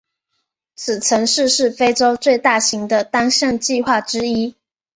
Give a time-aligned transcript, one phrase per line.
[0.75, 4.55] 此城市是非洲最大型的单项计划之一。